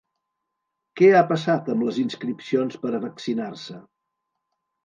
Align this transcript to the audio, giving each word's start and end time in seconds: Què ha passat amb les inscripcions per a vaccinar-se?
Què 1.01 1.09
ha 1.17 1.27
passat 1.33 1.69
amb 1.75 1.87
les 1.89 2.01
inscripcions 2.05 2.81
per 2.87 2.95
a 2.95 3.03
vaccinar-se? 3.07 3.79